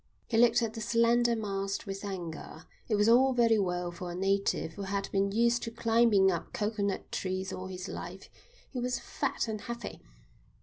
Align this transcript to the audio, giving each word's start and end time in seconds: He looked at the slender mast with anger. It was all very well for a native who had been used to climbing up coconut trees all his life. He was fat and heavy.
He 0.29 0.35
looked 0.39 0.63
at 0.63 0.73
the 0.73 0.81
slender 0.81 1.35
mast 1.35 1.85
with 1.85 2.03
anger. 2.03 2.65
It 2.89 2.95
was 2.95 3.07
all 3.07 3.33
very 3.33 3.59
well 3.59 3.91
for 3.91 4.09
a 4.11 4.15
native 4.15 4.73
who 4.73 4.81
had 4.81 5.11
been 5.11 5.31
used 5.31 5.61
to 5.61 5.69
climbing 5.69 6.31
up 6.31 6.53
coconut 6.53 7.11
trees 7.11 7.53
all 7.53 7.67
his 7.67 7.87
life. 7.87 8.27
He 8.71 8.79
was 8.79 8.97
fat 8.97 9.47
and 9.47 9.61
heavy. 9.61 10.01